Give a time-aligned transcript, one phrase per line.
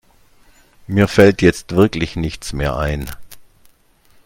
[0.87, 3.07] Mir fällt jetzt wirklich nichts mehr ein.